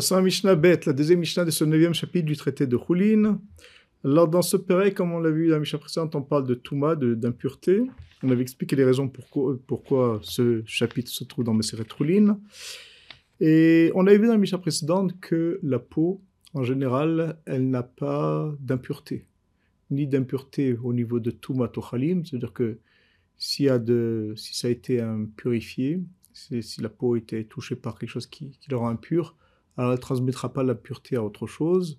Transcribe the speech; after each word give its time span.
À 0.00 0.22
Mishnah 0.22 0.54
Bet, 0.54 0.80
la 0.86 0.94
deuxième 0.94 1.20
Mishnah 1.20 1.44
de 1.44 1.50
ce 1.50 1.62
neuvième 1.62 1.92
chapitre 1.92 2.24
du 2.24 2.34
traité 2.34 2.66
de 2.66 2.78
Choulin. 2.78 3.38
Alors, 4.02 4.28
dans 4.28 4.40
ce 4.40 4.56
Pérec, 4.56 4.94
comme 4.94 5.12
on 5.12 5.20
l'a 5.20 5.30
vu 5.30 5.48
dans 5.48 5.54
la 5.54 5.60
Mishnah 5.60 5.78
précédente, 5.78 6.14
on 6.14 6.22
parle 6.22 6.46
de 6.46 6.54
Touma, 6.54 6.96
d'impureté. 6.96 7.82
On 8.22 8.30
avait 8.30 8.40
expliqué 8.40 8.76
les 8.76 8.84
raisons 8.84 9.08
pourquoi, 9.10 10.18
ce 10.22 10.62
chapitre 10.64 11.10
se 11.10 11.22
trouve 11.24 11.44
dans 11.44 11.52
Meseret 11.52 11.84
Choulin. 11.86 12.40
Et 13.40 13.92
on 13.94 14.06
avait 14.06 14.16
vu 14.16 14.24
dans 14.24 14.32
la 14.32 14.38
Mishnah 14.38 14.56
précédente 14.56 15.20
que 15.20 15.60
la 15.62 15.78
peau, 15.78 16.22
en 16.54 16.64
général, 16.64 17.38
elle 17.44 17.68
n'a 17.68 17.82
pas 17.82 18.50
d'impureté. 18.58 19.26
Ni 19.90 20.06
d'impureté 20.06 20.78
au 20.82 20.94
niveau 20.94 21.20
de 21.20 21.30
Touma 21.30 21.68
Tochalim, 21.68 22.24
c'est-à-dire 22.24 22.54
que 22.54 22.78
y 23.58 23.68
a 23.68 23.78
de, 23.78 24.32
si 24.34 24.56
ça 24.56 24.68
a 24.68 24.70
été 24.70 25.04
purifié, 25.36 26.00
si 26.32 26.80
la 26.80 26.88
peau 26.88 27.16
été 27.16 27.44
touchée 27.44 27.76
par 27.76 27.98
quelque 27.98 28.10
chose 28.10 28.26
qui, 28.26 28.56
qui 28.60 28.70
le 28.70 28.78
rend 28.78 28.88
impur, 28.88 29.36
alors 29.80 29.92
elle 29.92 29.96
ne 29.96 30.02
transmettra 30.02 30.52
pas 30.52 30.62
la 30.62 30.74
pureté 30.74 31.16
à 31.16 31.24
autre 31.24 31.46
chose, 31.46 31.98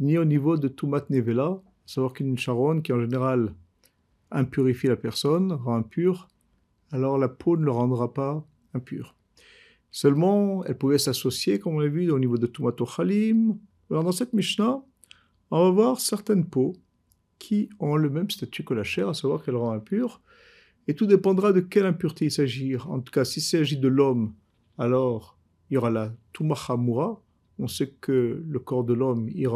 ni 0.00 0.18
au 0.18 0.26
niveau 0.26 0.58
de 0.58 0.68
Tumat 0.68 1.06
Nevela, 1.08 1.62
savoir 1.86 2.12
qu'une 2.12 2.36
charonne 2.36 2.82
qui 2.82 2.92
en 2.92 3.00
général 3.00 3.54
impurifie 4.30 4.88
la 4.88 4.96
personne, 4.96 5.50
rend 5.50 5.76
impure, 5.76 6.28
alors 6.92 7.16
la 7.16 7.30
peau 7.30 7.56
ne 7.56 7.64
le 7.64 7.70
rendra 7.70 8.12
pas 8.12 8.46
impur. 8.74 9.16
Seulement, 9.90 10.62
elle 10.66 10.76
pouvait 10.76 10.98
s'associer, 10.98 11.58
comme 11.58 11.76
on 11.76 11.78
l'a 11.78 11.88
vu, 11.88 12.10
au 12.10 12.18
niveau 12.18 12.36
de 12.36 12.46
Tumat 12.46 12.72
Khalim. 12.72 13.56
Dans 13.88 14.12
cette 14.12 14.34
Mishnah, 14.34 14.82
on 15.50 15.64
va 15.64 15.70
voir 15.70 16.00
certaines 16.00 16.44
peaux 16.44 16.74
qui 17.38 17.70
ont 17.80 17.96
le 17.96 18.10
même 18.10 18.28
statut 18.28 18.62
que 18.62 18.74
la 18.74 18.84
chair, 18.84 19.08
à 19.08 19.14
savoir 19.14 19.42
qu'elle 19.42 19.56
rend 19.56 19.72
impure, 19.72 20.20
et 20.86 20.94
tout 20.94 21.06
dépendra 21.06 21.54
de 21.54 21.60
quelle 21.60 21.86
impureté 21.86 22.26
il 22.26 22.30
s'agit. 22.30 22.76
En 22.76 23.00
tout 23.00 23.10
cas, 23.10 23.24
s'il 23.24 23.42
s'agit 23.42 23.78
de 23.78 23.88
l'homme, 23.88 24.34
alors 24.76 25.35
il 25.70 25.74
y 25.74 25.76
aura 25.76 25.90
la 25.90 26.12
Tumachamura. 26.32 27.20
On 27.58 27.68
sait 27.68 27.88
que 28.00 28.42
le 28.46 28.58
corps 28.58 28.84
de 28.84 28.92
l'homme, 28.92 29.28
il, 29.28 29.48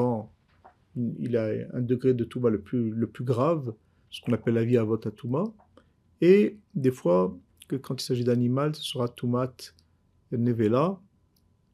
il 1.18 1.36
a 1.36 1.48
un 1.74 1.80
degré 1.80 2.14
de 2.14 2.24
Touma 2.24 2.50
le 2.50 2.60
plus, 2.60 3.24
grave, 3.24 3.74
ce 4.10 4.20
qu'on 4.22 4.32
appelle 4.32 4.54
la 4.54 4.64
vie 4.64 4.76
avot 4.76 4.96
Touma. 4.96 5.44
Et 6.20 6.56
des 6.74 6.90
fois, 6.90 7.36
que 7.68 7.76
quand 7.76 8.00
il 8.00 8.04
s'agit 8.04 8.24
d'animal, 8.24 8.74
ce 8.74 8.82
sera 8.82 9.08
Tumat 9.08 9.54
Nevela, 10.32 10.98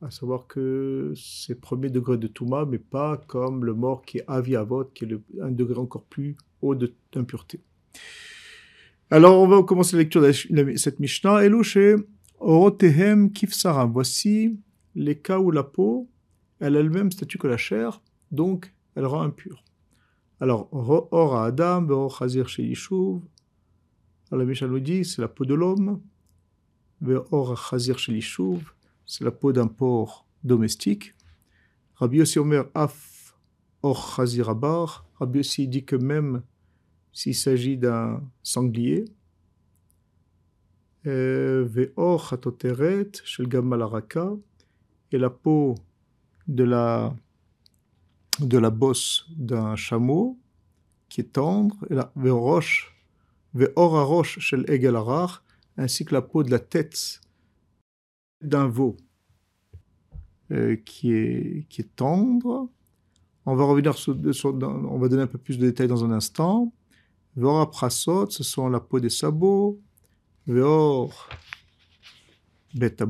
à 0.03 0.11
savoir 0.11 0.47
que 0.47 1.15
c'est 1.17 1.55
premier 1.59 1.89
degré 1.89 2.19
de 2.19 2.27
Touma, 2.27 2.67
mais 2.67 2.79
pas 2.79 3.17
comme 3.27 3.65
le 3.65 3.73
mort 3.73 4.03
qui 4.03 4.19
est 4.19 4.25
Avi 4.27 4.57
Avot, 4.57 4.85
qui 4.85 5.05
est 5.05 5.19
un 5.41 5.51
degré 5.51 5.79
encore 5.79 6.05
plus 6.05 6.37
haut 6.61 6.75
d'impureté. 6.75 7.61
Alors, 9.11 9.41
on 9.41 9.47
va 9.47 9.63
commencer 9.63 9.97
la 9.97 10.03
lecture 10.03 10.21
de 10.21 10.33
cette 10.77 11.01
Mishnah. 11.01 11.45
Elouche 11.45 11.79
Orotehem 12.39 13.33
kifsaram. 13.33 13.93
Voici 13.93 14.59
les 14.95 15.19
cas 15.19 15.39
où 15.39 15.51
la 15.51 15.63
peau, 15.63 16.09
elle 16.61 16.77
a 16.77 16.83
le 16.83 16.91
même 16.91 17.11
statut 17.13 17.39
que 17.39 17.47
la 17.47 17.57
chair, 17.57 18.01
donc 18.31 18.73
elle 18.95 19.07
rend 19.07 19.23
impure. 19.23 19.63
Alors, 20.41 20.69
or 20.73 21.37
Adam, 21.37 21.89
or 21.89 22.19
chazir 22.19 22.49
chez 22.49 22.63
Yishuv. 22.63 23.21
La 24.31 24.45
Mishnah 24.45 24.69
nous 24.69 24.81
dit, 24.81 25.05
c'est 25.05 25.23
la 25.23 25.29
peau 25.29 25.45
de 25.45 25.55
l'homme. 25.55 26.01
Or 27.31 27.57
chazir 27.71 27.99
chez 27.99 28.13
Yishuv, 28.13 28.73
c'est 29.07 29.25
la 29.25 29.31
peau 29.31 29.53
d'un 29.53 29.67
porc 29.67 30.27
domestique. 30.45 31.15
Rabbi 31.95 32.19
Yossi 32.19 32.39
Omer 32.39 32.65
af 32.75 33.35
or 33.83 34.15
chazir 34.17 34.51
abar. 34.51 35.07
Rabbi 35.19 35.39
Yossi 35.39 35.69
dit 35.69 35.85
que 35.85 35.97
même 35.97 36.43
s'il 37.13 37.35
s'agit 37.35 37.79
d'un 37.79 38.23
sanglier, 38.43 39.07
Ve'or 41.07 42.29
chatoteret 42.29 43.23
shel 43.25 43.47
gamalaraka 43.47 44.33
et 45.13 45.19
la 45.19 45.31
peau 45.31 45.77
de 46.49 46.65
la, 46.65 47.15
de 48.41 48.59
la 48.59 48.71
bosse 48.71 49.25
d'un 49.37 49.77
chameau 49.77 50.37
qui 51.09 51.21
est 51.21 51.33
tendre, 51.33 51.77
et 51.91 51.95
la 51.95 52.13
ve'orosh, 52.17 52.93
ve'or 53.55 53.97
arosh 53.97 54.41
shel 54.41 54.65
egalarar, 54.69 55.45
ainsi 55.77 56.05
que 56.05 56.13
la 56.13 56.23
peau 56.23 56.43
de 56.43 56.51
la 56.51 56.59
tête 56.59 57.21
d'un 58.43 58.67
veau 58.67 58.97
euh, 60.51 60.75
qui, 60.85 61.13
est, 61.13 61.69
qui 61.69 61.83
est 61.83 61.97
tendre. 61.97 62.69
On 63.45 63.55
va 63.55 63.65
revenir 63.65 63.95
sur, 63.95 64.17
on 64.17 64.99
va 64.99 65.09
donner 65.09 65.23
un 65.23 65.29
peu 65.29 65.39
plus 65.39 65.57
de 65.57 65.67
détails 65.67 65.87
dans 65.87 66.05
un 66.05 66.11
instant. 66.11 66.73
Ve'or 67.37 67.71
prasot, 67.71 68.29
ce 68.31 68.43
sont 68.43 68.69
la 68.69 68.81
peau 68.81 68.99
des 68.99 69.11
sabots. 69.11 69.81
Veor 70.47 71.29
bête 72.73 73.03
à 73.03 73.07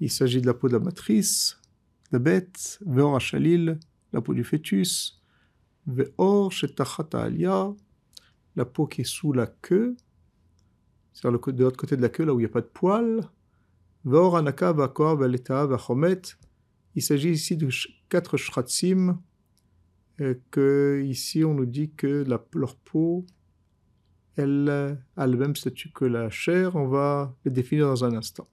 Il 0.00 0.10
s'agit 0.10 0.40
de 0.40 0.46
la 0.46 0.54
peau 0.54 0.68
de 0.68 0.72
la 0.72 0.78
matrice, 0.78 1.60
la 2.10 2.18
bête. 2.18 2.78
Veor 2.86 3.20
chalil, 3.20 3.78
la 4.14 4.22
peau 4.22 4.32
du 4.32 4.44
fœtus. 4.44 5.20
Veor 5.86 6.50
shetachata 6.50 7.22
alia, 7.22 7.74
la 8.56 8.64
peau 8.64 8.86
qui 8.86 9.02
est 9.02 9.04
sous 9.04 9.34
la 9.34 9.46
queue. 9.46 9.94
C'est-à-dire 11.12 11.52
de 11.52 11.64
l'autre 11.64 11.76
côté 11.76 11.98
de 11.98 12.02
la 12.02 12.08
queue, 12.08 12.24
là 12.24 12.32
où 12.32 12.40
il 12.40 12.44
n'y 12.44 12.48
a 12.48 12.52
pas 12.52 12.62
de 12.62 12.66
poils. 12.66 13.28
Veor 14.06 14.38
anaka 14.38 14.72
vakor 14.72 15.18
veleta 15.18 15.66
vachomet. 15.66 16.22
Il 16.94 17.02
s'agit 17.02 17.32
ici 17.32 17.58
de 17.58 17.68
quatre 18.08 18.38
shratsim 18.38 19.18
que 20.50 21.04
ici 21.04 21.44
on 21.44 21.52
nous 21.52 21.66
dit 21.66 21.90
que 21.90 22.24
leur 22.26 22.76
peau 22.76 23.26
elle 24.36 24.98
a 25.16 25.26
le 25.26 25.36
même 25.36 25.56
statut 25.56 25.90
que 25.90 26.04
la 26.04 26.30
chair? 26.30 26.76
On 26.76 26.88
va 26.88 27.34
le 27.44 27.50
définir 27.50 27.86
dans 27.86 28.04
un 28.04 28.14
instant. 28.14 28.48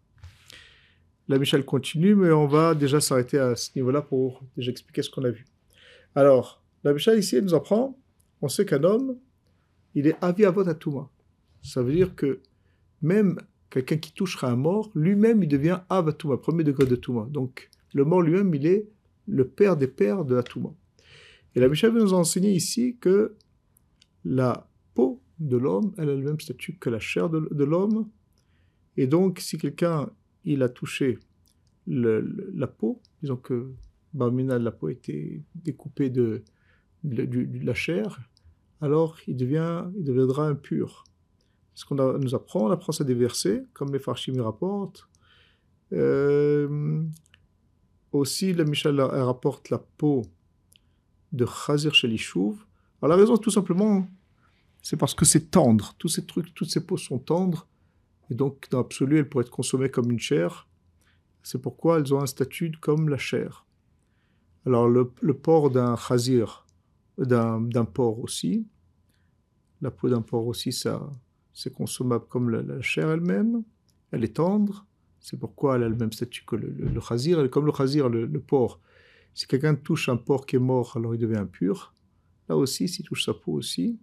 La 1.28 1.40
Michel 1.40 1.64
continue, 1.64 2.16
mais 2.16 2.32
on 2.32 2.48
va 2.48 2.76
déjà 2.76 3.00
s'arrêter 3.00 3.40
à 3.40 3.56
ce 3.56 3.70
niveau-là 3.76 4.02
pour 4.02 4.44
déjà 4.58 4.72
expliquer 4.72 5.02
ce 5.02 5.10
qu'on 5.10 5.24
a 5.24 5.30
vu. 5.30 5.46
Alors, 6.16 6.62
la 6.84 6.94
Michel 6.94 7.20
ici, 7.20 7.38
elle 7.38 7.46
nous 7.46 7.54
apprend, 7.54 7.98
on 8.42 8.50
sait 8.50 8.66
qu'un 8.66 8.84
homme, 8.84 9.18
il 9.96 10.08
est 10.08 10.16
avi 10.22 10.46
avot 10.46 10.68
atuma. 10.68 11.10
Ça 11.62 11.84
veut 11.84 11.94
dire 11.94 12.16
que 12.16 12.42
même 13.02 13.40
quelqu'un 13.70 13.98
qui 13.98 14.14
touchera 14.14 14.50
un 14.50 14.56
mort, 14.56 14.92
lui-même, 14.96 15.44
il 15.44 15.48
devient 15.48 15.80
avatuma, 15.90 16.38
premier 16.38 16.64
degré 16.64 16.86
de 16.86 16.96
tuma. 16.96 17.28
Donc, 17.30 17.70
le 17.94 18.04
mort 18.04 18.22
lui-même, 18.22 18.54
il 18.54 18.66
est 18.66 18.90
le 19.28 19.48
père 19.48 19.78
des 19.78 19.88
pères 19.88 20.26
de 20.26 20.36
la 20.36 20.44
Et 21.56 21.60
la 21.60 21.70
Michel 21.70 21.92
veut 21.92 22.02
nous 22.02 22.14
enseigner 22.14 22.52
ici 22.52 22.98
que 23.00 23.36
la 24.26 24.68
de 25.42 25.58
l'homme, 25.58 25.94
elle 25.98 26.10
a 26.10 26.16
le 26.16 26.22
même 26.22 26.40
statut 26.40 26.78
que 26.78 26.90
la 26.90 27.00
chair 27.00 27.30
de, 27.30 27.64
l'homme. 27.64 28.08
Et 28.96 29.08
donc, 29.08 29.40
si 29.40 29.58
quelqu'un, 29.58 30.10
il 30.46 30.62
a 30.62 30.70
touché 30.70 31.18
la 31.88 32.68
peau, 32.68 33.02
disons 33.22 33.38
que 33.38 33.72
Barmina, 34.14 34.60
la 34.60 34.72
peau 34.72 34.88
a 34.88 34.92
été 34.92 35.42
découpée 35.56 36.10
de, 36.10 36.44
la 37.04 37.74
chair, 37.74 38.20
alors 38.82 39.18
il, 39.28 39.36
devient, 39.36 39.86
il 39.98 40.04
deviendra 40.04 40.48
impur. 40.48 41.04
Ce 41.74 41.86
qu'on 41.86 41.96
nous 41.96 42.36
apprend, 42.36 42.68
on 42.68 42.72
apprend 42.72 42.92
ça 42.92 43.04
des 43.04 43.16
versets, 43.16 43.64
comme 43.74 43.92
les 43.92 44.00
Farshim 44.00 44.40
rapportent. 44.42 45.08
Euh, 45.94 47.02
aussi, 48.12 48.54
la 48.54 48.66
Michel 48.66 49.02
rapporte 49.02 49.72
la 49.72 49.80
peau 49.80 50.22
de 51.32 51.46
Khazir 51.46 51.96
Shelishuv. 51.96 52.58
Alors 53.02 53.16
la 53.18 53.24
raison, 53.24 53.38
tout 53.38 53.50
simplement, 53.50 54.08
c'est 54.82 54.98
parce 54.98 55.14
que 55.14 55.26
c'est 55.26 55.52
tendre. 55.52 55.96
Tous 55.98 56.10
ces 56.10 56.26
trucs, 56.26 56.54
toutes 56.54 56.70
ces 56.70 56.86
peaux 56.86 56.98
sont 56.98 57.20
tendres. 57.20 57.68
Et 58.30 58.36
donc, 58.36 58.68
dans 58.70 58.80
l'absolu, 58.80 59.20
elles 59.20 59.30
pourraient 59.30 59.44
être 59.44 59.52
consommées 59.52 59.90
comme 59.90 60.12
une 60.12 60.20
chair. 60.20 60.68
C'est 61.44 61.62
pourquoi 61.62 62.00
elles 62.00 62.14
ont 62.14 62.22
un 62.22 62.28
statut 62.28 62.72
comme 62.80 63.10
la 63.10 63.18
chair. 63.18 63.66
Alors, 64.66 64.88
le, 64.88 65.06
porc 65.34 65.72
d'un 65.72 65.96
chazir, 65.96 66.66
d'un 67.18 67.86
porc 67.86 68.20
aussi, 68.20 68.68
la 69.82 69.90
peau 69.90 70.10
d'un 70.10 70.22
porc 70.22 70.46
aussi, 70.48 70.72
ça, 70.72 71.10
c'est 71.54 71.74
consommable 71.74 72.26
comme 72.30 72.50
la, 72.50 72.82
chair 72.82 73.10
elle-même. 73.10 73.64
Elle 74.12 74.24
est 74.24 74.36
tendre. 74.36 74.86
C'est 75.20 75.38
pourquoi 75.38 75.76
elle 75.76 75.84
a 75.84 75.90
le 75.90 75.96
même 75.96 76.12
statut 76.12 76.44
que 76.46 76.56
le, 76.56 76.70
le, 76.70 77.02
chazir. 77.02 77.50
comme 77.50 77.66
le 77.66 77.74
chazir, 77.74 78.10
le, 78.10 78.40
porc, 78.40 78.80
si 79.34 79.48
quelqu'un 79.48 79.76
touche 79.76 80.10
un 80.10 80.18
porc 80.18 80.46
qui 80.46 80.56
est 80.56 80.60
mort, 80.60 80.94
alors 80.96 81.16
il 81.16 81.20
devient 81.20 81.38
impur. 81.38 81.94
Là 82.50 82.58
aussi, 82.58 82.88
s'il 82.88 83.06
touche 83.06 83.26
sa 83.26 83.34
peau 83.34 83.54
aussi, 83.54 84.00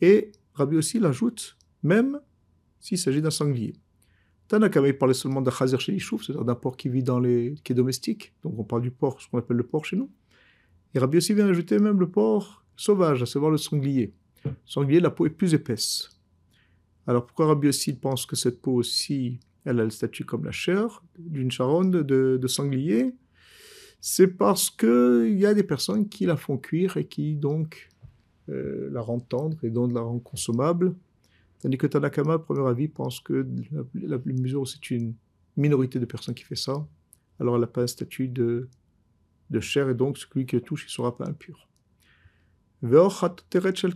et 0.00 0.32
Rabbi 0.54 0.76
aussi 0.76 0.98
l'ajoute, 0.98 1.56
même 1.82 2.20
s'il 2.78 2.98
s'agit 2.98 3.22
d'un 3.22 3.30
sanglier. 3.30 3.74
Tanakama, 4.48 4.88
il 4.88 4.98
parlait 4.98 5.14
seulement 5.14 5.40
d'un 5.40 5.50
chazer 5.50 5.78
chez 5.78 5.96
c'est-à-dire 5.98 6.44
d'un 6.44 6.54
porc 6.54 6.76
qui 6.76 6.88
vit 6.88 7.04
dans 7.04 7.20
les, 7.20 7.54
qui 7.62 7.72
est 7.72 7.76
domestique. 7.76 8.32
Donc 8.42 8.58
on 8.58 8.64
parle 8.64 8.82
du 8.82 8.90
porc, 8.90 9.20
ce 9.20 9.28
qu'on 9.28 9.38
appelle 9.38 9.56
le 9.56 9.62
porc 9.62 9.84
chez 9.84 9.96
nous. 9.96 10.10
Et 10.94 10.98
Rabbi 10.98 11.18
aussi 11.18 11.34
vient 11.34 11.46
ajouter 11.48 11.78
même 11.78 12.00
le 12.00 12.10
porc 12.10 12.64
sauvage, 12.76 13.22
à 13.22 13.26
savoir 13.26 13.50
le 13.50 13.58
sanglier. 13.58 14.12
Le 14.44 14.50
sanglier, 14.64 15.00
la 15.00 15.10
peau 15.10 15.26
est 15.26 15.30
plus 15.30 15.54
épaisse. 15.54 16.08
Alors 17.06 17.26
pourquoi 17.26 17.46
Rabbi 17.46 17.68
aussi 17.68 17.92
pense 17.92 18.26
que 18.26 18.36
cette 18.36 18.60
peau 18.60 18.72
aussi, 18.72 19.38
elle 19.64 19.80
a 19.80 19.84
le 19.84 19.90
statut 19.90 20.24
comme 20.24 20.44
la 20.44 20.52
chair 20.52 21.02
d'une 21.18 21.50
charonne 21.50 21.90
de, 21.90 22.46
sanglier? 22.46 23.14
C'est 24.00 24.28
parce 24.28 24.70
qu'il 24.70 25.38
y 25.38 25.44
a 25.44 25.52
des 25.52 25.62
personnes 25.62 26.08
qui 26.08 26.24
la 26.24 26.36
font 26.36 26.56
cuire 26.56 26.96
et 26.96 27.06
qui 27.06 27.36
donc 27.36 27.89
la 28.50 29.00
rendre 29.00 29.24
tendre 29.26 29.56
et 29.62 29.70
donc 29.70 29.92
la 29.92 30.00
rendre 30.00 30.22
consommable. 30.22 30.94
Tandis 31.60 31.76
que 31.76 31.86
Tanakama, 31.86 32.38
premier 32.38 32.66
avis, 32.66 32.88
pense 32.88 33.20
que 33.20 33.46
la, 33.94 34.18
mesure, 34.24 34.66
c'est 34.66 34.90
une 34.90 35.14
minorité 35.56 35.98
de 35.98 36.06
personnes 36.06 36.34
qui 36.34 36.44
fait 36.44 36.56
ça. 36.56 36.86
alors 37.38 37.56
elle 37.56 37.60
n'a 37.60 37.66
pas 37.66 37.82
un 37.82 37.86
statut 37.86 38.28
de, 38.28 38.68
de 39.50 39.60
chair, 39.60 39.90
et 39.90 39.94
donc 39.94 40.16
celui 40.16 40.46
qui 40.46 40.56
le 40.56 40.62
touche, 40.62 40.86
ne 40.86 40.90
sera 40.90 41.16
pas 41.16 41.26
impur. 41.26 41.68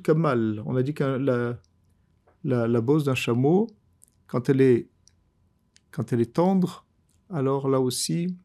kamal. 0.03 0.62
On 0.67 0.77
a 0.77 0.83
dit 0.83 0.93
que 0.93 1.05
la, 1.05 1.59
la, 2.45 2.81
bosse 2.83 3.05
d'un 3.05 3.15
chameau, 3.15 3.69
quand 4.27 4.51
elle 4.51 4.61
est, 4.61 4.89
quand 5.91 6.12
elle 6.12 6.21
est 6.21 6.35
tendre, 6.35 6.85
alors 7.31 7.69
là 7.71 7.81
aussi, 7.81 8.37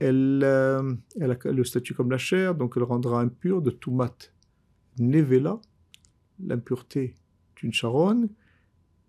elle, 0.00 0.42
euh, 0.44 0.94
elle 1.18 1.30
a 1.30 1.38
le 1.50 1.64
statut 1.64 1.94
comme 1.94 2.10
la 2.10 2.18
chair, 2.18 2.54
donc 2.54 2.74
elle 2.76 2.82
rendra 2.82 3.22
impure 3.22 3.62
de 3.62 3.70
tumat 3.70 4.14
nevela, 5.00 5.60
l'impureté 6.40 7.14
d'une 7.56 7.72
charonne. 7.72 8.28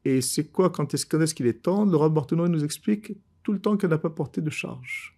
Et 0.06 0.21
c'est 0.21 0.45
quoi 0.45 0.69
quand 0.69 0.94
est-ce 0.94 1.06
qu'il 1.06 1.47
est 1.47 1.62
tendre 1.62 2.03
Le 2.03 2.09
Barthénois 2.09 2.50
nous 2.50 2.63
explique 2.63 3.13
tout 3.44 3.53
le 3.53 3.59
temps 3.59 3.77
qu'elle 3.77 3.89
n'a 3.89 3.97
pas 3.97 4.09
porté 4.09 4.41
de 4.41 4.50
charge. 4.50 5.18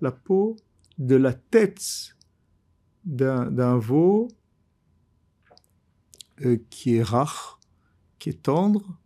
La 0.00 0.12
peau 0.12 0.56
de 0.98 1.16
la 1.16 1.32
tête 1.32 2.16
d'un 3.04 3.78
veau 3.78 4.28
euh, 6.42 6.58
qui 6.70 6.96
est 6.96 7.02
rare, 7.02 7.58
qui 8.18 8.30
est 8.30 8.42
tendre. 8.42 8.98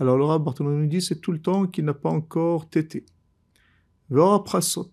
Alors 0.00 0.16
le 0.16 0.24
Rav 0.24 0.44
nous 0.60 0.86
dit 0.86 1.00
c'est 1.00 1.20
tout 1.20 1.32
le 1.32 1.40
temps 1.40 1.66
qu'il 1.66 1.84
n'a 1.84 1.94
pas 1.94 2.10
encore 2.10 2.68
tété. 2.68 3.04
prasot, 4.10 4.92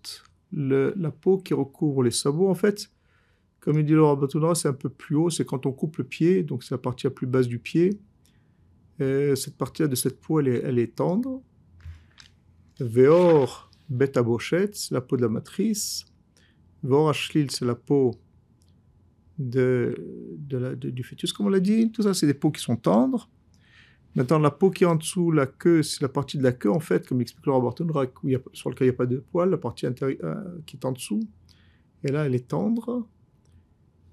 la 0.56 1.10
peau 1.10 1.38
qui 1.38 1.54
recouvre 1.54 2.02
les 2.02 2.10
sabots, 2.10 2.48
en 2.48 2.54
fait, 2.54 2.90
comme 3.60 3.78
il 3.78 3.84
dit 3.84 3.92
le 3.92 4.02
Rav 4.04 4.26
c'est 4.54 4.68
un 4.68 4.72
peu 4.72 4.88
plus 4.88 5.16
haut, 5.16 5.30
c'est 5.30 5.44
quand 5.44 5.66
on 5.66 5.72
coupe 5.72 5.98
le 5.98 6.04
pied, 6.04 6.42
donc 6.42 6.62
c'est 6.62 6.74
la 6.74 6.78
partie 6.78 7.06
la 7.06 7.10
plus 7.10 7.26
basse 7.26 7.48
du 7.48 7.58
pied. 7.58 7.98
cette 8.98 9.56
partie 9.56 9.88
de 9.88 9.94
cette 9.94 10.20
peau, 10.20 10.40
elle 10.40 10.48
est, 10.48 10.62
elle 10.64 10.78
est 10.78 10.94
tendre. 10.94 11.42
Veor 12.78 13.70
beta 13.88 14.24
c'est 14.72 14.92
la 14.92 15.00
peau 15.00 15.16
de 15.16 15.22
la 15.22 15.28
matrice. 15.28 16.04
Veor 16.82 17.08
ashlil, 17.08 17.50
c'est 17.50 17.64
la 17.64 17.74
peau 17.74 18.14
de, 19.38 19.94
de 20.38 20.74
du 20.74 21.02
fœtus, 21.02 21.32
comme 21.32 21.46
on 21.46 21.50
l'a 21.50 21.60
dit. 21.60 21.90
Tout 21.90 22.02
ça, 22.02 22.14
c'est 22.14 22.26
des 22.26 22.34
peaux 22.34 22.50
qui 22.50 22.62
sont 22.62 22.76
tendres. 22.76 23.28
Maintenant, 24.16 24.38
la 24.38 24.50
peau 24.50 24.70
qui 24.70 24.84
est 24.84 24.86
en 24.86 24.96
dessous, 24.96 25.30
la 25.30 25.46
queue, 25.46 25.82
c'est 25.82 26.00
la 26.00 26.08
partie 26.08 26.38
de 26.38 26.42
la 26.42 26.52
queue, 26.52 26.70
en 26.70 26.80
fait, 26.80 27.06
comme 27.06 27.20
explique 27.20 27.44
Laura 27.44 27.60
Barton, 27.60 27.86
sur 28.54 28.70
laquelle 28.70 28.86
il 28.86 28.90
n'y 28.90 28.94
a 28.94 28.96
pas 28.96 29.04
de 29.04 29.18
poils, 29.18 29.50
la 29.50 29.58
partie 29.58 29.84
euh, 29.84 30.34
qui 30.64 30.76
est 30.76 30.84
en 30.86 30.92
dessous. 30.92 31.20
Et 32.02 32.10
là, 32.10 32.24
elle 32.24 32.34
est 32.34 32.48
tendre. 32.48 33.06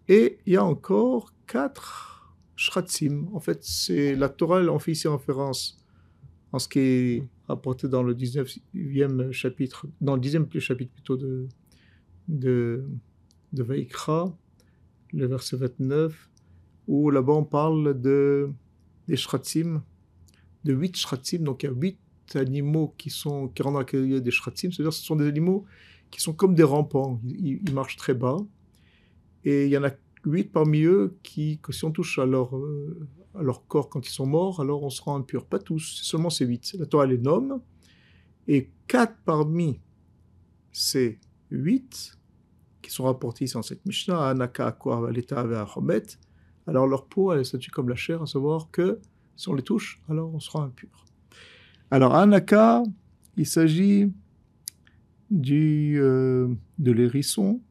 Et 0.10 0.40
il 0.46 0.54
y 0.54 0.58
a 0.58 0.66
encore 0.66 1.34
quatre 1.48 2.36
shratzim. 2.58 3.30
En 3.34 3.40
fait, 3.40 3.64
c'est 3.64 4.14
la 4.14 4.28
Torah, 4.28 4.60
elle 4.60 4.70
en 4.70 4.78
fait 4.78 4.92
ici 4.92 5.08
référence 5.08 5.82
en 6.52 6.60
ce 6.60 6.68
qui 6.68 6.80
est 6.80 7.28
rapporté 7.48 7.88
dans 7.88 8.04
le 8.04 8.14
19e 8.14 9.32
chapitre, 9.32 9.88
dans 10.02 10.16
le 10.16 10.22
10e 10.22 10.60
chapitre 10.60 10.92
plutôt 10.92 11.16
de, 11.16 11.48
de, 12.28 12.86
de 13.54 13.64
Vaikra, 13.64 14.38
le 15.14 15.28
verset 15.28 15.56
29, 15.56 16.30
où 16.88 17.10
là-bas 17.10 17.34
on 17.34 17.46
parle 17.46 18.00
de, 18.02 18.50
des 19.08 19.16
shratzim, 19.16 19.82
de 20.64 20.74
huit 20.74 20.96
shratzim, 20.96 21.40
donc 21.40 21.64
il 21.64 21.68
y 21.68 21.70
a 21.70 21.74
huit 21.74 22.00
animaux 22.36 22.94
qui, 22.98 23.10
sont, 23.10 23.48
qui 23.50 23.62
rentrent 23.62 23.86
dans 23.92 24.00
la 24.10 24.20
des 24.20 24.32
shratzim, 24.32 24.72
c'est-à-dire 24.72 24.94
ce 24.94 25.04
sont 25.04 25.16
des 25.16 25.28
animaux 25.28 25.66
qui 26.12 26.22
sont 26.22 26.34
comme 26.34 26.56
des 26.56 26.64
rampants, 26.64 27.20
ils, 27.26 27.74
marchent 27.74 27.98
très 27.98 28.14
bas, 28.14 28.38
et 29.44 29.66
il 29.66 29.72
y 29.72 29.78
en 29.78 29.84
a 29.84 29.92
huit 30.26 30.52
parmi 30.52 30.84
eux 30.84 31.18
qui, 31.24 31.60
que 31.62 31.74
si 31.74 31.84
on 31.86 31.92
touche 31.92 32.20
à 32.20 32.26
leur, 32.26 32.56
euh, 32.56 33.08
à 33.36 33.42
leur 33.42 33.66
corps 33.68 33.90
quand 33.90 34.08
ils 34.08 34.12
sont 34.12 34.26
morts, 34.26 34.62
alors 34.62 34.84
on 34.84 34.90
sera 34.90 35.14
impur. 35.14 35.46
Pas 35.46 35.60
tous, 35.60 36.02
seulement 36.04 36.30
ces 36.30 36.46
huit. 36.46 36.76
La 36.78 36.86
Torah 36.86 37.06
les 37.06 37.18
nomme, 37.18 37.62
et 38.48 38.70
quatre 38.88 39.16
parmi 39.26 39.80
ces 40.72 41.20
huit 41.50 42.18
qui 42.82 42.92
sont 42.92 43.06
rapportés 43.06 43.46
ici 43.46 43.54
dans 43.56 43.62
cette 43.62 43.86
Mishnah, 43.86 44.30
Anaka, 44.30 44.68
Akwa, 44.68 45.02
Valeta, 45.02 45.46
Homet, 45.76 46.04
alors 46.68 46.88
leur 46.88 47.06
peau, 47.06 47.34
elle 47.34 47.42
est 47.42 47.46
statue 47.46 47.72
comme 47.72 47.90
la 47.90 47.96
chair, 47.96 48.22
à 48.22 48.26
savoir 48.26 48.70
que 48.72 49.00
si 49.36 49.50
on 49.50 49.54
les 49.54 49.64
touche, 49.64 50.02
alors 50.10 50.34
on 50.34 50.40
sera 50.40 50.64
impur. 50.64 51.06
Alors 51.92 52.16
Anaka, 52.16 52.84
il 53.38 53.46
s'agit 53.46 54.12
du, 55.30 56.00
euh, 56.00 56.48
de 56.80 56.92
l'hérisson. 56.92 57.62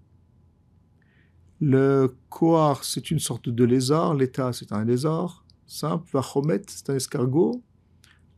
Le 1.61 2.15
koar, 2.29 2.85
c'est 2.85 3.11
une 3.11 3.21
sorte 3.21 3.49
de 3.49 3.65
lézard. 3.65 4.15
L'état, 4.15 4.53
c'est 4.53 4.73
un 4.73 4.85
lézard 4.85 5.45
simple. 5.67 6.09
Vachomet, 6.13 6.63
c'est 6.67 6.91
un 6.91 6.97
escargot. 6.97 7.63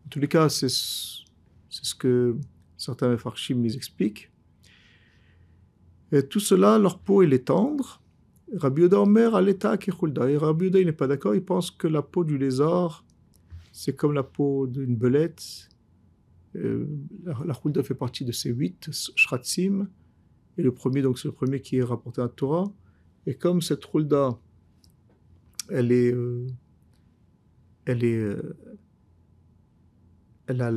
En 0.05 0.09
tous 0.11 0.21
les 0.21 0.29
cas, 0.29 0.49
c'est 0.49 0.69
ce 0.69 1.95
que 1.95 2.37
certains 2.77 3.09
Mefarchim 3.09 3.65
expliquent. 3.65 4.31
Et 6.13 6.23
tout 6.23 6.41
cela, 6.41 6.79
leur 6.79 6.99
peau, 6.99 7.23
elle 7.23 7.33
est 7.33 7.47
tendre. 7.47 8.01
Rabbi 8.55 8.83
Yoda 8.83 9.01
Omer 9.01 9.35
à 9.35 9.43
l'état 9.43 9.75
Et 9.75 10.37
Rabbi 10.37 10.67
Yoda, 10.67 10.79
il 10.79 10.87
n'est 10.87 10.93
pas 10.93 11.07
d'accord, 11.07 11.35
il 11.35 11.45
pense 11.45 11.71
que 11.71 11.89
la 11.89 12.03
peau 12.03 12.25
du 12.25 12.39
lézard, 12.39 13.05
c'est 13.77 13.97
comme 13.97 14.13
la 14.13 14.23
peau 14.23 14.69
d'une 14.69 14.95
belette. 14.95 15.69
Euh, 16.55 16.87
la 17.25 17.55
chulda 17.55 17.83
fait 17.83 17.97
partie 17.97 18.25
de 18.25 18.31
ces 18.31 18.51
huit 18.51 18.89
shratzim. 19.17 19.89
Et 20.57 20.63
le 20.63 20.73
premier, 20.73 21.03
donc, 21.03 21.19
c'est 21.19 21.27
le 21.27 21.33
premier 21.33 21.61
qui 21.61 21.79
est 21.79 21.83
rapporté 21.83 22.23
à 22.23 22.29
Torah. 22.29 22.73
Et 23.27 23.35
comme 23.35 23.61
cette 23.61 23.85
chulda, 23.85 24.39
elle 25.71 25.91
est. 25.91 26.13
Euh, 26.13 26.47
elle 27.85 28.05
est. 28.05 28.17
Euh, 28.17 28.57
elle, 30.47 30.63
a 30.63 30.69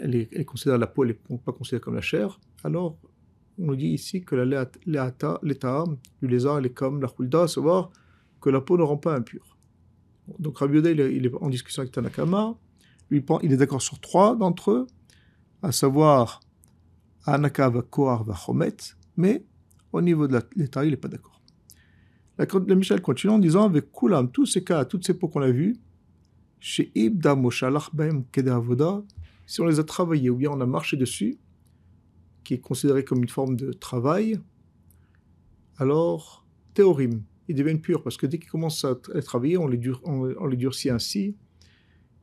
elle, 0.00 0.14
est, 0.14 0.28
elle, 0.32 0.46
considère 0.46 0.78
la 0.78 0.86
peau, 0.86 1.04
elle 1.04 1.18
n'est 1.28 1.38
pas 1.38 1.52
considérée 1.52 1.80
comme 1.80 1.96
la 1.96 2.00
chair, 2.00 2.38
alors 2.62 2.96
on 3.58 3.66
nous 3.66 3.74
dit 3.74 3.88
ici 3.88 4.22
que 4.22 4.36
l'état 4.36 5.80
du 6.22 6.28
lézard 6.28 6.64
est 6.64 6.70
comme 6.70 7.02
la 7.02 7.08
chulda, 7.08 7.42
à 7.42 7.48
savoir 7.48 7.90
que 8.40 8.48
la 8.48 8.60
peau 8.60 8.78
ne 8.78 8.84
rend 8.84 8.96
pas 8.96 9.16
impure. 9.16 9.55
Donc 10.38 10.58
Rabbi 10.58 10.78
il, 10.78 11.26
est 11.26 11.34
en 11.40 11.48
discussion 11.48 11.82
avec 11.82 11.92
Tanakama, 11.92 12.54
il 13.10 13.52
est 13.52 13.56
d'accord 13.56 13.82
sur 13.82 14.00
trois 14.00 14.36
d'entre 14.36 14.70
eux, 14.72 14.86
à 15.62 15.72
savoir 15.72 16.40
Anaka 17.24 17.68
va 17.68 17.82
Kohar 17.82 18.24
va 18.24 18.34
Chomet, 18.34 18.76
mais 19.16 19.44
au 19.92 20.00
niveau 20.00 20.26
de 20.28 20.40
l'état, 20.56 20.84
il 20.84 20.90
n'est 20.90 20.96
pas 20.96 21.08
d'accord. 21.08 21.40
La, 22.38 22.74
Michel 22.74 23.00
continue 23.00 23.32
en 23.32 23.38
disant 23.38 23.64
avec 23.64 23.90
Kulam, 23.92 24.30
tous 24.30 24.46
ces 24.46 24.62
cas, 24.62 24.84
toutes 24.84 25.06
ces 25.06 25.14
peaux 25.14 25.28
qu'on 25.28 25.42
a 25.42 25.50
vues, 25.50 25.76
chez 26.60 26.92
Ibda 26.94 27.34
Moshalach 27.34 27.90
Kedavoda, 28.32 29.02
si 29.46 29.60
on 29.60 29.66
les 29.66 29.80
a 29.80 29.84
travaillées 29.84 30.28
ou 30.28 30.36
bien 30.36 30.50
on 30.50 30.60
a 30.60 30.66
marché 30.66 30.96
dessus, 30.96 31.38
qui 32.44 32.54
est 32.54 32.60
considéré 32.60 33.04
comme 33.04 33.22
une 33.22 33.28
forme 33.28 33.56
de 33.56 33.72
travail, 33.72 34.38
alors 35.78 36.44
théorim, 36.74 37.22
ils 37.48 37.54
deviennent 37.54 37.80
purs 37.80 38.02
parce 38.02 38.16
que 38.16 38.26
dès 38.26 38.38
qu'ils 38.38 38.50
commencent 38.50 38.84
à, 38.84 38.94
travailler, 39.22 39.56
on 39.56 39.68
les, 39.68 40.56
durcit 40.56 40.90
ainsi, 40.90 41.36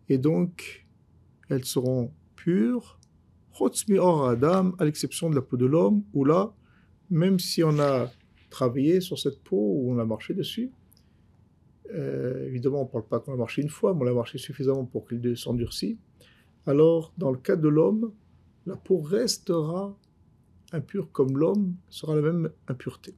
et 0.10 0.18
donc 0.18 0.86
elles 1.50 1.65
seront 1.65 2.12
pures. 2.36 3.00
À 3.60 4.86
l'exception 4.86 5.30
de 5.30 5.36
la 5.36 5.42
peau 5.42 5.58
de 5.58 5.65
l'homme, 5.65 6.03
où 6.13 6.25
là, 6.25 6.53
même 7.10 7.39
si 7.39 7.63
on 7.63 7.80
a 7.80 8.12
travaillé 8.50 9.00
sur 9.00 9.20
cette 9.20 9.42
peau 9.44 9.58
ou 9.58 9.94
on 9.94 10.00
a 10.00 10.06
marché 10.06 10.34
dessus, 10.34 10.72
euh, 11.94 12.48
évidemment, 12.48 12.82
on 12.82 12.86
ne 12.86 12.89
parle 12.89 13.06
pas 13.06 13.20
qu'on 13.20 13.34
a 13.34 13.38
marché 13.38 13.62
une 13.62 13.70
fois, 13.70 13.94
mais 13.94 14.06
on 14.06 14.08
a 14.08 14.13
marché 14.13 14.38
suffisamment 14.38 14.86
pour 14.86 15.08
qu'il 15.08 15.38
s'endurcit. 15.38 15.98
Alors, 16.65 17.13
dans 17.18 17.30
le 17.30 17.38
cas 17.38 17.56
de 17.56 17.68
l'homme, 17.68 18.12
la 18.65 18.75
peau 18.75 19.00
restera 19.00 19.96
impur 20.72 21.12
comme 21.12 21.38
l'homme 21.38 21.75
sera 21.89 22.15
la 22.15 22.22
même 22.22 22.50
impureté. 22.68 23.13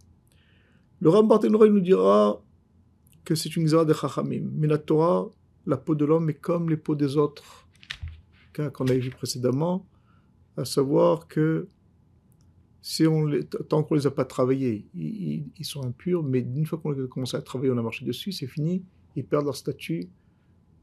Le 1.05 1.11
Ram 1.11 1.29
nous 1.29 1.81
dira 1.81 2.41
que 3.25 3.35
c'est 3.35 3.55
une 3.55 3.67
zara 3.67 3.85
de 3.85 3.93
Chachamim. 3.93 4.49
Mais 4.55 4.65
la 4.65 4.79
Torah, 4.79 5.29
la 5.67 5.77
peau 5.77 5.93
de 5.93 6.03
l'homme 6.03 6.31
est 6.31 6.41
comme 6.41 6.67
les 6.67 6.77
peaux 6.77 6.95
des 6.95 7.15
autres 7.15 7.67
qu'on 8.55 8.87
a 8.87 8.93
vu 8.95 9.11
précédemment, 9.11 9.85
à 10.57 10.65
savoir 10.65 11.27
que 11.27 11.67
tant 13.69 13.83
qu'on 13.83 13.93
ne 13.93 13.99
les 13.99 14.07
a 14.07 14.09
pas 14.09 14.25
travaillés, 14.25 14.87
ils, 14.95 15.45
sont 15.61 15.85
impurs, 15.85 16.23
mais 16.23 16.39
une 16.39 16.65
fois 16.65 16.79
qu'on 16.79 16.93
a 16.93 17.07
commencé 17.07 17.37
à 17.37 17.41
travailler, 17.43 17.71
on 17.71 17.77
a 17.77 17.83
marché 17.83 18.03
dessus, 18.03 18.31
c'est 18.31 18.47
fini, 18.47 18.83
ils 19.15 19.25
perdent 19.25 19.45
leur 19.45 19.55
statut, 19.55 20.09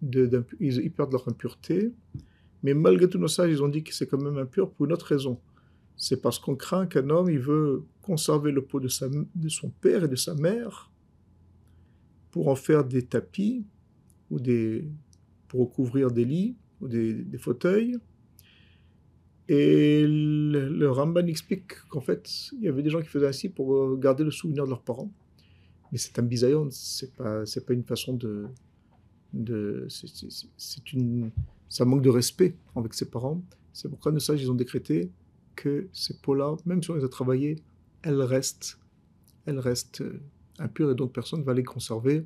ils, 0.03 0.93
perdent 0.93 1.11
leur 1.11 1.27
impureté. 1.27 1.91
Mais 2.63 2.75
malgré 2.75 3.09
tout 3.09 3.19
nos 3.19 3.27
sages, 3.27 3.51
ils 3.51 3.61
ont 3.65 3.69
dit 3.69 3.83
que 3.83 3.93
c'est 3.93 4.07
quand 4.07 4.23
même 4.23 4.39
impur 4.39 4.71
pour 4.71 4.87
une 4.87 4.93
autre 4.93 5.07
raison 5.07 5.41
c'est 5.97 6.21
parce 6.21 6.39
qu'on 6.39 6.57
craint 6.57 6.87
qu'un 6.87 7.09
homme 7.11 7.31
il 7.31 7.39
veut 7.39 7.85
conserver 8.03 8.53
le 8.53 8.63
pot 8.63 8.81
de, 8.81 8.89
son 8.89 9.71
père 9.81 10.05
et 10.05 10.09
de 10.09 10.17
sa 10.17 10.35
mère 10.35 10.91
pour 12.31 12.49
en 12.49 12.57
faire 12.57 12.85
des 12.85 13.03
tapis 13.03 13.65
ou 14.31 14.39
pour 15.49 15.61
recouvrir 15.61 16.11
des 16.11 16.25
lits 16.25 16.57
ou 16.81 16.89
des, 16.89 17.39
fauteuils. 17.39 17.97
Et 19.49 20.05
le, 20.07 20.91
Ramban 20.91 21.27
explique 21.27 21.75
qu'en 21.89 22.01
fait, 22.01 22.51
il 22.53 22.65
y 22.65 22.69
avait 22.69 22.83
des 22.83 22.91
gens 22.91 23.01
qui 23.01 23.09
faisaient 23.09 23.29
ainsi 23.29 23.49
pour 23.49 23.97
garder 23.99 24.25
le 24.25 24.31
souvenir 24.31 24.65
de 24.65 24.71
leurs 24.71 24.83
parents. 24.83 25.13
Mais 25.91 25.99
c'est 25.99 26.19
un 26.19 26.23
bisayon, 26.23 26.69
c'est 26.71 27.15
pas, 27.15 27.45
c'est 27.45 27.67
pas 27.67 27.75
une 27.75 27.85
façon 27.85 28.15
de. 28.15 28.47
c'est 29.89 30.93
une, 30.93 31.31
ça 31.69 31.85
manque 31.85 32.03
de 32.03 32.11
respect 32.11 32.55
avec 32.75 32.95
ses 32.95 33.11
parents. 33.11 33.43
C'est 33.73 33.89
pourquoi 33.89 34.13
nos 34.13 34.21
sages, 34.21 34.43
ils 34.43 34.51
ont 34.51 34.55
décrété 34.55 35.11
que 35.55 35.89
ces 35.93 36.19
peaux-là, 36.19 36.57
même 36.65 36.83
si 36.83 36.91
on 36.91 36.95
les 36.95 37.05
a 37.05 37.09
travaillées, 37.09 37.57
elles 38.03 38.23
restent, 38.23 38.79
elles 39.47 39.59
restent 39.59 40.03
euh, 40.03 40.21
impures 40.59 40.91
et 40.91 40.95
donc 40.95 41.13
personne 41.13 41.41
ne 41.41 41.45
va 41.45 41.55
les 41.55 41.65
conserver. 41.65 42.25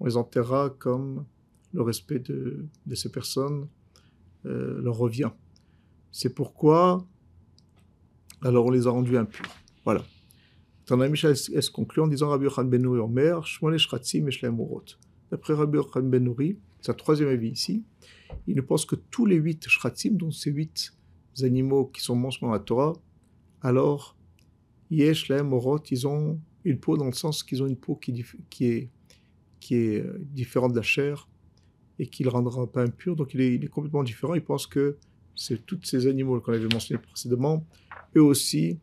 On 0.00 0.06
les 0.06 0.16
enterrera 0.16 0.70
comme 0.70 1.24
le 1.72 1.82
respect 1.82 2.18
de, 2.18 2.66
ces 2.94 3.10
personnes 3.10 3.68
euh, 4.46 4.80
leur 4.82 4.96
revient. 4.96 5.30
C'est 6.10 6.34
pourquoi, 6.34 7.06
alors 8.42 8.66
on 8.66 8.70
les 8.70 8.86
a 8.86 8.90
rendus 8.90 9.16
impurs. 9.16 9.48
Voilà. 9.84 10.04
Tana 10.84 11.08
Michel 11.08 11.36
se 11.36 11.70
conclut 11.70 12.02
en 12.02 12.08
disant 12.08 12.28
Rabbi 12.28 12.44
Yochan 12.44 12.64
Ben 12.64 12.82
Nouri 12.82 12.98
Omer, 12.98 13.46
Shmone 13.46 13.78
Shratzim 13.78 14.28
et 14.28 14.48
D'après 15.30 15.54
Rabbi 15.54 15.76
Yochan 15.76 16.02
Ben 16.02 16.34
sa 16.80 16.94
troisième 16.94 17.28
avis 17.28 17.50
ici, 17.50 17.84
il 18.48 18.56
ne 18.56 18.60
pense 18.60 18.84
que 18.84 18.96
tous 18.96 19.24
les 19.24 19.36
huit 19.36 19.68
Shratzim, 19.68 20.16
donc 20.16 20.34
ces 20.34 20.50
huit 20.50 20.92
animaux 21.42 21.86
qui 21.86 22.02
sont 22.02 22.16
mentionnés 22.16 22.50
dans 22.50 22.54
la 22.54 22.58
Torah, 22.58 22.92
alors 23.62 24.16
Yesh, 24.92 25.28
Lahem, 25.28 25.52
Orot, 25.52 25.82
ils 25.90 26.06
ont 26.06 26.38
une 26.64 26.78
peau 26.78 26.96
dans 26.96 27.06
le 27.06 27.12
sens 27.12 27.42
qu'ils 27.42 27.62
ont 27.62 27.66
une 27.66 27.76
peau 27.76 27.96
qui, 27.96 28.10
est, 28.60 28.90
qui 29.58 29.74
est 29.74 30.00
euh, 30.02 30.18
différente 30.20 30.72
de 30.72 30.76
la 30.76 30.82
chair 30.82 31.28
et 31.98 32.06
qui 32.06 32.24
ne 32.24 32.28
rendra 32.28 32.66
pas 32.66 32.82
impur. 32.82 33.16
Donc 33.16 33.32
il 33.32 33.40
est, 33.40 33.68
complètement 33.68 34.02
différent. 34.02 34.34
Il 34.34 34.44
pense 34.44 34.66
que 34.66 34.98
c'est 35.34 35.64
tous 35.64 35.80
ces 35.82 36.06
animaux 36.06 36.40
qu'on 36.40 36.52
avait 36.52 36.68
mentionnés 36.70 37.00
précédemment, 37.00 37.66
eux 38.16 38.22
aussi, 38.22 38.78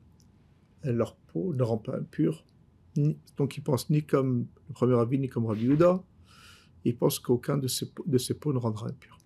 leur 0.84 1.16
peau 1.16 1.54
ne 1.54 1.62
rend 1.62 1.78
pas 1.78 1.96
impur. 1.96 2.44
Donc 3.38 3.58
il 3.58 3.62
pense 3.62 3.89
ni 3.92 4.04
comme 4.04 4.48
le 4.68 4.74
premier 4.74 5.00
avis, 5.00 5.20
ni 5.20 5.30
comme 5.30 5.46
Rabbi 5.46 5.66
Yuda. 5.66 6.04
Il 6.86 6.96
pense 6.96 7.20
qu'aucun 7.20 7.58
de 7.58 7.68
ces, 7.68 7.92
de 8.08 8.18
ces 8.18 8.34
peaux 8.34 8.51
ne 8.51 8.58
rendra 8.58 8.88
impur. 8.88 9.18